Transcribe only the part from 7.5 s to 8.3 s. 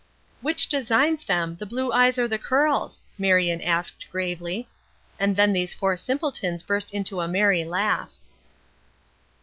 laugh.